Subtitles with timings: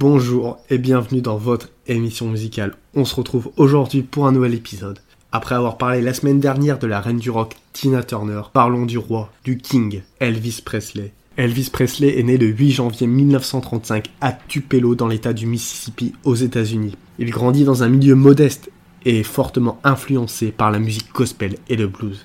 [0.00, 2.76] Bonjour et bienvenue dans votre émission musicale.
[2.94, 5.00] On se retrouve aujourd'hui pour un nouvel épisode.
[5.32, 8.96] Après avoir parlé la semaine dernière de la reine du rock Tina Turner, parlons du
[8.96, 11.12] roi, du king, Elvis Presley.
[11.36, 16.36] Elvis Presley est né le 8 janvier 1935 à Tupelo dans l'état du Mississippi aux
[16.36, 16.96] États-Unis.
[17.18, 18.70] Il grandit dans un milieu modeste
[19.04, 22.24] et est fortement influencé par la musique gospel et le blues.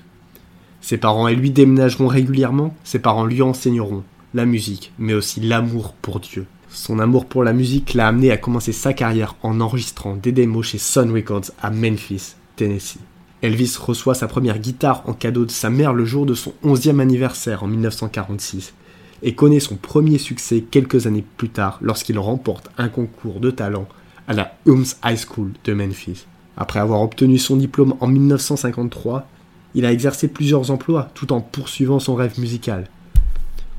[0.80, 5.94] Ses parents et lui déménageront régulièrement, ses parents lui enseigneront la musique, mais aussi l'amour
[5.94, 6.46] pour Dieu.
[6.74, 10.66] Son amour pour la musique l'a amené à commencer sa carrière en enregistrant des démos
[10.66, 12.98] chez Sun Records à Memphis, Tennessee.
[13.42, 16.98] Elvis reçoit sa première guitare en cadeau de sa mère le jour de son 11e
[16.98, 18.74] anniversaire en 1946
[19.22, 23.86] et connaît son premier succès quelques années plus tard lorsqu'il remporte un concours de talent
[24.26, 26.26] à la Hulme High School de Memphis.
[26.56, 29.28] Après avoir obtenu son diplôme en 1953,
[29.76, 32.88] il a exercé plusieurs emplois tout en poursuivant son rêve musical.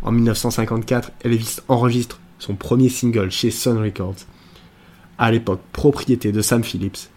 [0.01, 4.25] En 1954, Elvis enregistre son premier single chez Sun Records,
[5.17, 7.09] à l'époque propriété de Sam Phillips,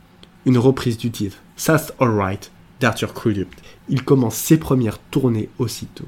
[0.47, 3.49] une reprise du titre That's Alright d'Arthur Crudup.
[3.89, 6.07] Il commence ses premières tournées aussitôt.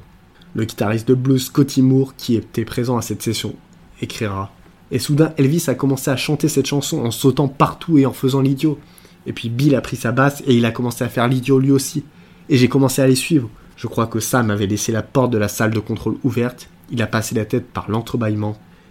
[0.55, 3.55] Le guitariste de blues Scotty Moore, qui était présent à cette session,
[4.00, 4.53] écrira
[4.91, 8.41] Et soudain, Elvis a commencé à chanter cette chanson en sautant partout et en faisant
[8.41, 8.78] l'idiot.
[9.27, 11.70] Et puis Bill a pris sa basse et il a commencé à faire l'idiot lui
[11.70, 12.05] aussi.
[12.48, 13.48] Et j'ai commencé à les suivre.
[13.77, 16.69] Je crois que Sam avait laissé la porte de la salle de contrôle ouverte.
[16.91, 18.56] Il a passé la tête par l'entrebâillement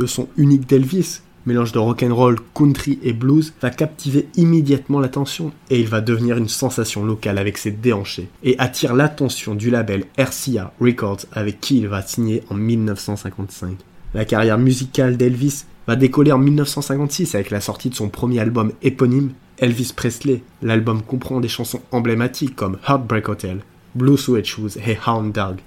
[0.00, 5.78] Le son unique d'Elvis, mélange de rock'n'roll, country et blues, va captiver immédiatement l'attention et
[5.78, 10.72] il va devenir une sensation locale avec ses déhanchés et attire l'attention du label RCA
[10.80, 13.76] Records avec qui il va signer en 1955.
[14.14, 18.72] La carrière musicale d'Elvis va décoller en 1956 avec la sortie de son premier album
[18.80, 20.42] éponyme, Elvis Presley.
[20.62, 23.60] L'album comprend des chansons emblématiques comme Heartbreak Hotel,
[23.94, 25.58] Blue Suede Shoes et Hound Dog.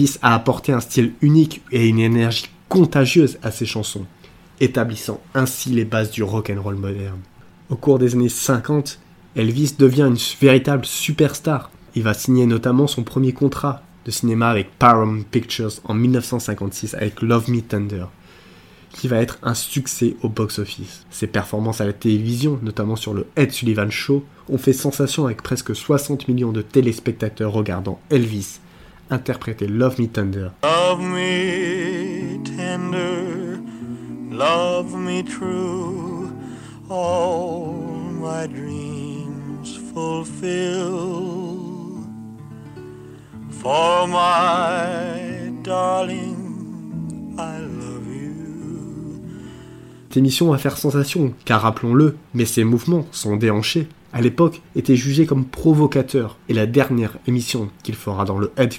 [0.00, 4.06] Elvis a apporté un style unique et une énergie contagieuse à ses chansons,
[4.58, 7.20] établissant ainsi les bases du rock and roll moderne.
[7.68, 8.98] Au cours des années 50,
[9.36, 11.70] Elvis devient une véritable superstar.
[11.94, 17.20] Il va signer notamment son premier contrat de cinéma avec Paramount Pictures en 1956 avec
[17.20, 18.06] Love Me Tender,
[18.94, 21.04] qui va être un succès au box-office.
[21.10, 25.42] Ses performances à la télévision, notamment sur le Ed Sullivan Show, ont fait sensation avec
[25.42, 28.60] presque 60 millions de téléspectateurs regardant Elvis
[29.10, 30.48] interpréter Love Me Tender.
[30.62, 33.58] Love me tender,
[34.30, 36.30] love me true,
[36.88, 37.74] all
[38.20, 41.58] my dreams fulfill.
[43.50, 49.20] For my darling, I love you.
[50.08, 54.96] Cette émission va faire sensation, car rappelons-le, mais ses mouvements sont déhanchés à l'époque, était
[54.96, 58.72] jugé comme provocateur, et la dernière émission qu'il fera dans le, Ed,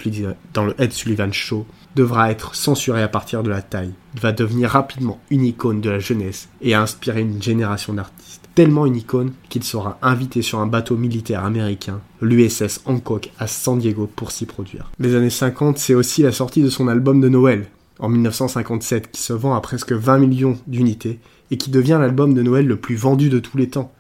[0.94, 1.66] Sullivan Show
[1.96, 3.94] devra être censurée à partir de la taille.
[4.14, 8.50] Il va devenir rapidement une icône de la jeunesse et a inspiré une génération d'artistes.
[8.56, 13.80] Tellement une icône qu'il sera invité sur un bateau militaire américain, l'USS Hancock à San
[13.80, 14.92] Diego pour s'y produire.
[15.00, 17.68] Les années 50, c'est aussi la sortie de son album de Noël,
[18.00, 21.19] en 1957, qui se vend à presque 20 millions d'unités
[21.50, 23.94] et qui devient l'album de Noël le plus vendu de tous les temps.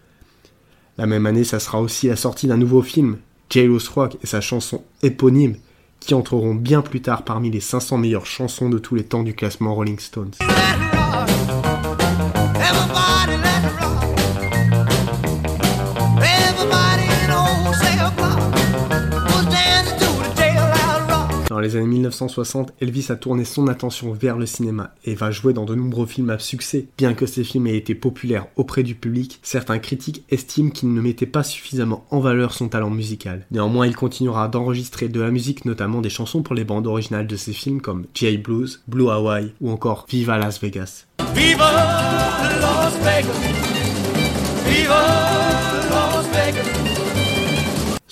[0.97, 3.17] La même année, ça sera aussi la sortie d'un nouveau film,
[3.49, 5.55] Jailhouse Rock et sa chanson éponyme,
[5.99, 9.33] qui entreront bien plus tard parmi les 500 meilleures chansons de tous les temps du
[9.33, 10.33] classement Rolling Stones.
[21.61, 25.65] Les années 1960, Elvis a tourné son attention vers le cinéma et va jouer dans
[25.65, 26.87] de nombreux films à succès.
[26.97, 31.01] Bien que ces films aient été populaires auprès du public, certains critiques estiment qu'il ne
[31.01, 33.45] mettait pas suffisamment en valeur son talent musical.
[33.51, 37.35] Néanmoins, il continuera d'enregistrer de la musique, notamment des chansons pour les bandes originales de
[37.35, 41.05] ses films comme J Blues, Blue Hawaii ou encore Viva Las Vegas.
[41.33, 41.71] Viva
[42.59, 43.71] Las Vegas!
[44.65, 45.20] Viva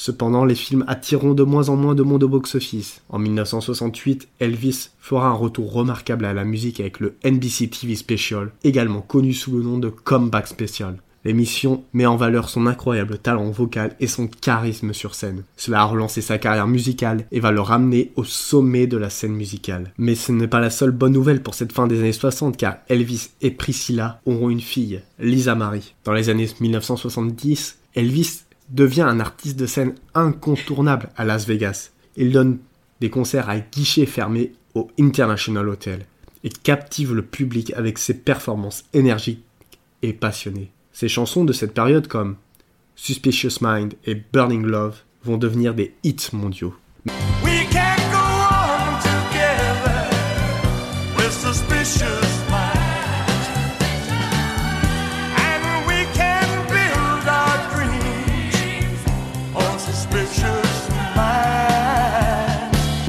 [0.10, 3.04] Cependant, les films attireront de moins en moins de monde au box-office.
[3.10, 8.52] En 1968, Elvis fera un retour remarquable à la musique avec le NBC TV Special,
[8.64, 10.96] également connu sous le nom de Comeback Special.
[11.26, 15.44] L'émission met en valeur son incroyable talent vocal et son charisme sur scène.
[15.58, 19.34] Cela a relancé sa carrière musicale et va le ramener au sommet de la scène
[19.34, 19.94] musicale.
[20.00, 22.78] Mais ce n'est pas la seule bonne nouvelle pour cette fin des années 60 car
[22.88, 25.94] Elvis et Priscilla auront une fille, Lisa Marie.
[26.04, 31.92] Dans les années 1970, Elvis devient un artiste de scène incontournable à Las Vegas.
[32.16, 32.60] Il donne
[33.02, 36.06] des concerts à guichets fermés au International Hotel
[36.44, 39.44] et captive le public avec ses performances énergiques
[40.02, 40.72] et passionnées.
[40.94, 42.36] Ses chansons de cette période comme
[42.96, 46.76] Suspicious Mind et Burning Love vont devenir des hits mondiaux.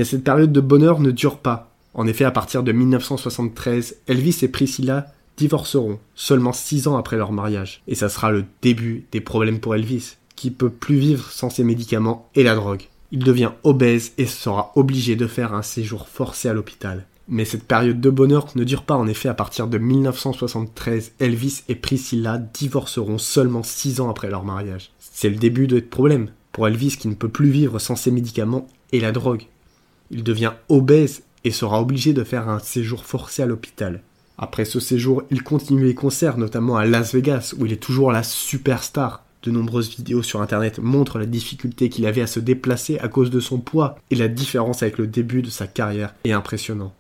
[0.01, 1.75] Mais cette période de bonheur ne dure pas.
[1.93, 7.33] En effet, à partir de 1973, Elvis et Priscilla divorceront seulement 6 ans après leur
[7.33, 7.83] mariage.
[7.87, 11.65] Et ça sera le début des problèmes pour Elvis, qui peut plus vivre sans ses
[11.65, 12.85] médicaments et la drogue.
[13.13, 17.05] Il devient obèse et sera obligé de faire un séjour forcé à l'hôpital.
[17.29, 21.65] Mais cette période de bonheur ne dure pas en effet à partir de 1973, Elvis
[21.69, 24.93] et Priscilla divorceront seulement 6 ans après leur mariage.
[24.99, 28.67] C'est le début de problèmes pour Elvis qui ne peut plus vivre sans ses médicaments
[28.93, 29.45] et la drogue.
[30.11, 34.03] Il devient obèse et sera obligé de faire un séjour forcé à l'hôpital.
[34.39, 38.11] Après ce séjour, il continue les concerts, notamment à Las Vegas, où il est toujours
[38.11, 39.25] la superstar.
[39.43, 43.31] De nombreuses vidéos sur internet montrent la difficulté qu'il avait à se déplacer à cause
[43.31, 46.95] de son poids, et la différence avec le début de sa carrière est impressionnant.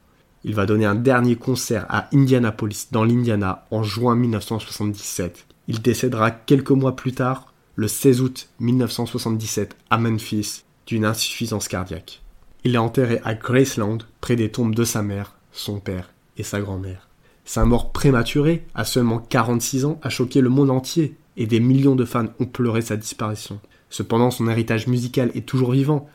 [0.45, 5.47] Il va donner un dernier concert à Indianapolis, dans l'Indiana, en juin 1977.
[5.69, 12.23] Il décédera quelques mois plus tard, le 16 août 1977, à Memphis, d'une insuffisance cardiaque.
[12.65, 16.61] Il est enterré à Graceland, près des tombes de sa mère, son père et sa
[16.61, 17.09] grand-mère.
[17.45, 21.97] Sa mort prématurée, à seulement 46 ans, a choqué le monde entier, et des millions
[21.97, 23.61] de fans ont pleuré sa disparition.
[23.89, 26.09] Cependant, son héritage musical est toujours vivant.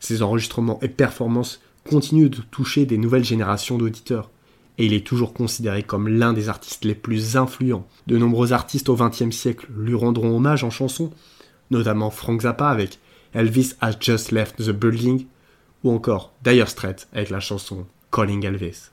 [0.00, 4.30] Ses enregistrements et performances continuent de toucher des nouvelles générations d'auditeurs,
[4.78, 7.86] et il est toujours considéré comme l'un des artistes les plus influents.
[8.08, 11.12] De nombreux artistes au XXe siècle lui rendront hommage en chanson,
[11.70, 12.98] notamment Frank Zappa avec
[13.34, 15.26] Elvis Has Just Left the Building,
[15.84, 18.90] ou encore Dire Straits avec la chanson Calling Elvis.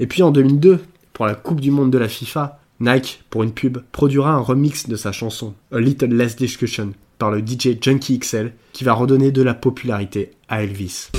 [0.00, 3.52] Et puis en 2002, pour la Coupe du Monde de la FIFA, Nike, pour une
[3.52, 8.18] pub, produira un remix de sa chanson A Little Less Discussion par le DJ Junkie
[8.18, 11.10] XL qui va redonner de la popularité à Elvis.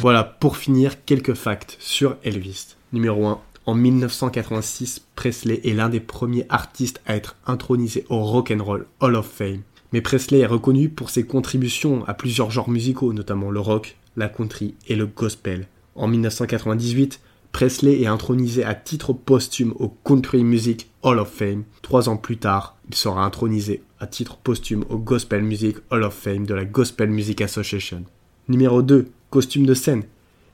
[0.00, 2.68] Voilà, pour finir, quelques facts sur Elvis.
[2.94, 3.38] Numéro 1.
[3.66, 8.86] En 1986, Presley est l'un des premiers artistes à être intronisé au Rock and Roll
[9.00, 9.60] Hall of Fame.
[9.92, 14.30] Mais Presley est reconnu pour ses contributions à plusieurs genres musicaux, notamment le rock, la
[14.30, 15.68] country et le gospel.
[15.94, 17.20] En 1998,
[17.52, 21.64] Presley est intronisé à titre posthume au Country Music Hall of Fame.
[21.82, 26.14] Trois ans plus tard, il sera intronisé à titre posthume au Gospel Music Hall of
[26.14, 28.04] Fame de la Gospel Music Association.
[28.48, 29.10] Numéro 2.
[29.30, 30.02] Costume de scène.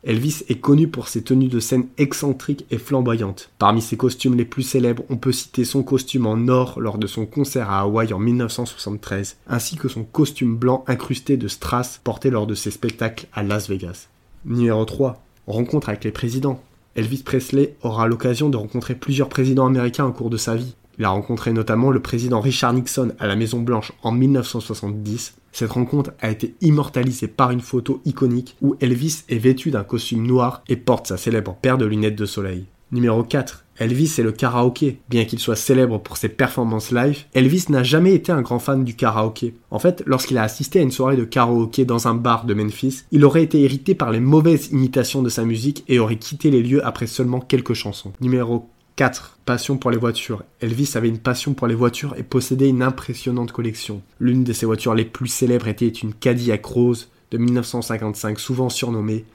[0.04, 3.50] Elvis est connu pour ses tenues de scène excentriques et flamboyantes.
[3.59, 7.06] Parmi ses costumes les plus célèbres, on peut citer son costume en or lors de
[7.06, 12.28] son concert à Hawaï en 1973, ainsi que son costume blanc incrusté de strass porté
[12.28, 14.09] lors de ses spectacles à Las Vegas.
[14.45, 15.25] Numéro 3.
[15.47, 16.62] Rencontre avec les présidents.
[16.97, 20.75] Elvis Presley aura l'occasion de rencontrer plusieurs présidents américains au cours de sa vie.
[20.99, 25.35] Il a rencontré notamment le président Richard Nixon à la Maison Blanche en 1970.
[25.53, 30.26] Cette rencontre a été immortalisée par une photo iconique où Elvis est vêtu d'un costume
[30.26, 32.67] noir et porte sa célèbre paire de lunettes de soleil.
[32.93, 33.65] Numéro 4.
[33.79, 35.00] Elvis est le karaoké.
[35.09, 38.85] Bien qu'il soit célèbre pour ses performances live, Elvis n'a jamais été un grand fan
[38.85, 39.55] du karaoké.
[39.71, 43.03] En fait, lorsqu'il a assisté à une soirée de karaoké dans un bar de Memphis,
[43.11, 46.62] il aurait été irrité par les mauvaises imitations de sa musique et aurait quitté les
[46.62, 48.12] lieux après seulement quelques chansons.
[48.21, 49.38] Numéro 4.
[49.45, 50.43] Passion pour les voitures.
[50.61, 54.00] Elvis avait une passion pour les voitures et possédait une impressionnante collection.
[54.21, 59.26] L'une de ses voitures les plus célèbres était une Cadillac Rose de 1955, souvent surnommée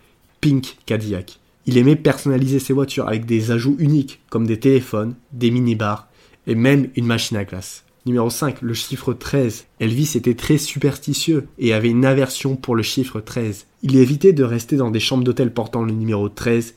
[0.41, 1.39] Pink Cadillac.
[1.67, 6.07] Il aimait personnaliser ses voitures avec des ajouts uniques comme des téléphones, des minibars
[6.47, 7.83] et même une machine à glace.
[8.07, 9.67] Numéro 5, le chiffre 13.
[9.79, 13.67] Elvis était très superstitieux et avait une aversion pour le chiffre 13.
[13.83, 16.73] Il évitait de rester dans des chambres d'hôtel portant le numéro 13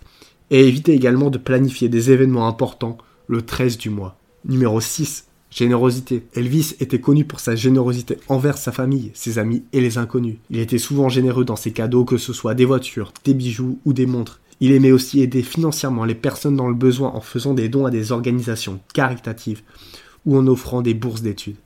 [0.55, 2.97] et évitait également de planifier des événements importants
[3.27, 4.17] le 13 du mois.
[4.45, 6.27] Numéro 6, Générosité.
[6.33, 10.37] Elvis était connu pour sa générosité envers sa famille, ses amis et les inconnus.
[10.51, 13.93] Il était souvent généreux dans ses cadeaux, que ce soit des voitures, des bijoux ou
[13.93, 14.39] des montres.
[14.61, 17.91] Il aimait aussi aider financièrement les personnes dans le besoin en faisant des dons à
[17.91, 19.63] des organisations caritatives
[20.25, 21.57] ou en offrant des bourses d'études.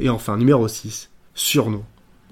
[0.00, 1.84] Et enfin, numéro 6, surnom.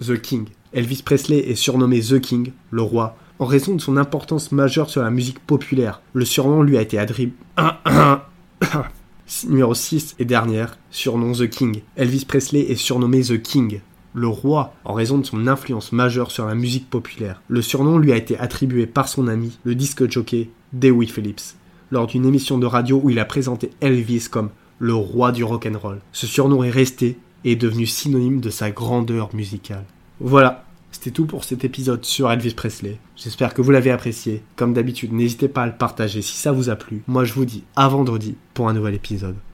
[0.05, 0.47] The King.
[0.73, 5.03] Elvis Presley est surnommé The King, le roi, en raison de son importance majeure sur
[5.03, 6.03] la musique populaire.
[6.13, 7.35] Le surnom lui a été attribué...
[9.49, 11.83] Numéro 6 et dernière, surnom The King.
[11.97, 13.81] Elvis Presley est surnommé The King,
[14.13, 17.41] le roi, en raison de son influence majeure sur la musique populaire.
[17.49, 21.55] Le surnom lui a été attribué par son ami, le disque jockey Dewey Phillips,
[21.91, 26.01] lors d'une émission de radio où il a présenté Elvis comme le roi du rock'n'roll.
[26.13, 29.85] Ce surnom est resté et est devenu synonyme de sa grandeur musicale.
[30.19, 30.65] Voilà,
[31.03, 32.99] c'était tout pour cet épisode sur Elvis Presley.
[33.17, 34.43] J'espère que vous l'avez apprécié.
[34.55, 37.03] Comme d'habitude, n'hésitez pas à le partager si ça vous a plu.
[37.07, 39.37] Moi, je vous dis à vendredi pour un nouvel épisode.